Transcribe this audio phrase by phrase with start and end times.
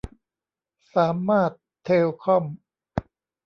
[0.95, 1.51] สามารถ
[1.83, 2.43] เทลคอม